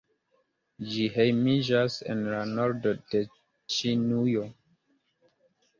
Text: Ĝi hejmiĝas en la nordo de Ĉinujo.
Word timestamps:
Ĝi 0.93 1.03
hejmiĝas 1.17 1.97
en 2.15 2.25
la 2.33 2.41
nordo 2.55 2.95
de 3.13 3.25
Ĉinujo. 3.77 4.49